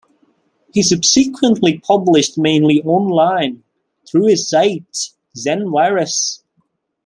He 0.73 0.81
subsequently 0.81 1.77
published 1.77 2.35
mainly 2.35 2.81
online, 2.81 3.63
through 4.09 4.29
his 4.29 4.49
site, 4.49 5.11
Zen 5.37 5.69
Virus. 5.69 6.41